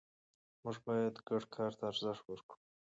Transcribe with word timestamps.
موږ 0.63 0.77
باید 0.85 1.15
ګډ 1.27 1.43
کار 1.55 1.71
ته 1.77 1.83
ارزښت 1.91 2.23
ورکړو 2.27 2.57